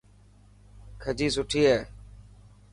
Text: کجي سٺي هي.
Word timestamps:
کجي 1.01 1.27
سٺي 1.35 1.61
هي. 1.69 1.79